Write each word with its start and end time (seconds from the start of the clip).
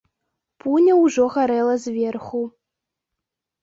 Пуня 0.63 0.93
ўжо 1.03 1.23
гарэла 1.37 1.79
зверху. 1.87 2.45